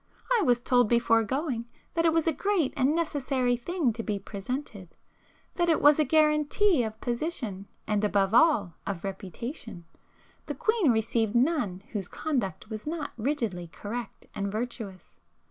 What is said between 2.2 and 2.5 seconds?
a